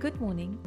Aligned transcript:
Good 0.00 0.20
morning. 0.20 0.60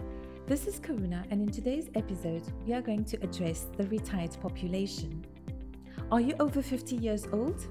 This 0.46 0.68
is 0.68 0.82
Karuna, 0.82 1.24
and 1.32 1.42
in 1.42 1.50
today's 1.50 1.90
episode, 1.96 2.44
we 2.68 2.74
are 2.74 2.82
going 2.82 3.06
to 3.06 3.24
address 3.24 3.68
the 3.78 3.88
retired 3.88 4.36
population. 4.42 5.26
Are 6.12 6.20
you 6.20 6.36
over 6.42 6.62
50 6.62 6.98
years 6.98 7.26
old? 7.32 7.66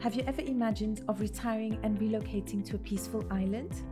Have 0.00 0.14
you 0.14 0.24
ever 0.26 0.40
imagined 0.40 1.02
of 1.06 1.20
retiring 1.20 1.78
and 1.82 1.98
relocating 1.98 2.64
to 2.64 2.76
a 2.76 2.78
peaceful 2.78 3.22
island? 3.30 3.82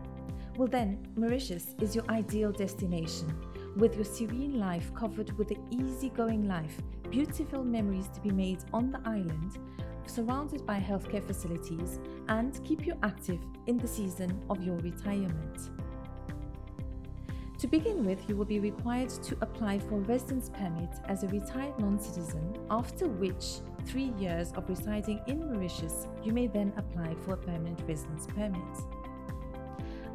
Well, 0.56 0.68
then, 0.68 1.06
Mauritius 1.14 1.74
is 1.82 1.94
your 1.94 2.10
ideal 2.10 2.50
destination, 2.50 3.30
with 3.76 3.94
your 3.94 4.06
serene 4.06 4.58
life 4.58 4.90
covered 4.94 5.36
with 5.36 5.50
an 5.50 5.62
easygoing 5.70 6.48
life, 6.48 6.78
beautiful 7.10 7.62
memories 7.62 8.08
to 8.14 8.22
be 8.22 8.30
made 8.30 8.64
on 8.72 8.90
the 8.90 9.02
island, 9.04 9.58
surrounded 10.06 10.64
by 10.64 10.80
healthcare 10.80 11.22
facilities, 11.22 12.00
and 12.28 12.58
keep 12.64 12.86
you 12.86 12.94
active 13.02 13.40
in 13.66 13.76
the 13.76 13.86
season 13.86 14.42
of 14.48 14.64
your 14.64 14.78
retirement. 14.78 15.68
Begin 17.72 18.04
with, 18.04 18.28
you 18.28 18.36
will 18.36 18.44
be 18.44 18.58
required 18.58 19.08
to 19.08 19.34
apply 19.40 19.78
for 19.78 19.94
a 19.94 20.00
residence 20.00 20.50
permit 20.50 20.90
as 21.06 21.22
a 21.22 21.28
retired 21.28 21.72
non 21.78 21.98
citizen, 21.98 22.54
after 22.70 23.08
which 23.08 23.60
three 23.86 24.12
years 24.18 24.52
of 24.56 24.68
residing 24.68 25.22
in 25.26 25.50
Mauritius, 25.50 26.06
you 26.22 26.32
may 26.32 26.48
then 26.48 26.74
apply 26.76 27.14
for 27.24 27.32
a 27.32 27.36
permanent 27.38 27.80
residence 27.88 28.26
permit. 28.26 28.60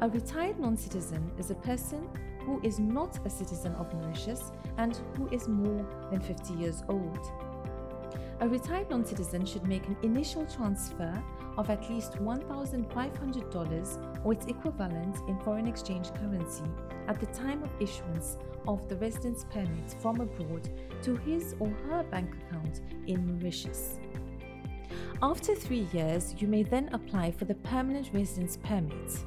A 0.02 0.08
retired 0.08 0.60
non 0.60 0.76
citizen 0.76 1.32
is 1.36 1.50
a 1.50 1.56
person 1.56 2.08
who 2.46 2.60
is 2.62 2.78
not 2.78 3.18
a 3.26 3.28
citizen 3.28 3.74
of 3.74 3.92
Mauritius 3.92 4.52
and 4.76 4.96
who 5.16 5.28
is 5.30 5.48
more 5.48 5.84
than 6.12 6.20
50 6.20 6.54
years 6.54 6.84
old. 6.88 7.32
A 8.38 8.48
retired 8.48 8.88
non 8.88 9.04
citizen 9.04 9.44
should 9.44 9.66
make 9.66 9.84
an 9.88 9.96
initial 10.04 10.46
transfer 10.46 11.12
of 11.58 11.68
at 11.68 11.90
least 11.90 12.12
$1,500 12.12 14.24
or 14.24 14.32
its 14.32 14.46
equivalent 14.46 15.16
in 15.28 15.38
foreign 15.40 15.66
exchange 15.66 16.14
currency 16.14 16.64
at 17.08 17.20
the 17.20 17.26
time 17.26 17.62
of 17.62 17.70
issuance 17.80 18.38
of 18.66 18.88
the 18.88 18.96
residence 18.96 19.44
permit 19.50 19.94
from 20.00 20.20
abroad 20.20 20.70
to 21.02 21.16
his 21.16 21.54
or 21.58 21.68
her 21.88 22.02
bank 22.04 22.34
account 22.34 22.80
in 23.06 23.26
Mauritius. 23.26 23.98
After 25.20 25.56
three 25.56 25.88
years, 25.92 26.34
you 26.38 26.46
may 26.46 26.62
then 26.62 26.90
apply 26.92 27.32
for 27.32 27.44
the 27.44 27.56
permanent 27.56 28.10
residence 28.12 28.56
permit. 28.58 29.24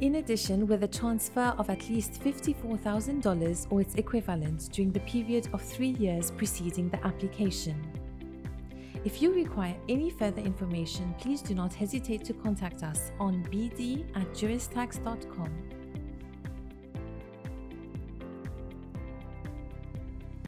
In 0.00 0.14
addition, 0.14 0.66
with 0.66 0.84
a 0.84 0.88
transfer 0.88 1.54
of 1.58 1.68
at 1.68 1.90
least 1.90 2.22
$54,000 2.22 3.66
or 3.70 3.80
its 3.80 3.96
equivalent 3.96 4.70
during 4.72 4.92
the 4.92 5.00
period 5.00 5.48
of 5.52 5.60
three 5.60 5.90
years 5.90 6.30
preceding 6.30 6.88
the 6.88 7.04
application. 7.04 7.97
If 9.04 9.22
you 9.22 9.32
require 9.32 9.76
any 9.88 10.10
further 10.10 10.40
information, 10.40 11.14
please 11.20 11.40
do 11.40 11.54
not 11.54 11.72
hesitate 11.72 12.24
to 12.24 12.32
contact 12.32 12.82
us 12.82 13.12
on 13.20 13.44
bd 13.44 14.04
at 14.16 14.28
juristax.com 14.32 15.77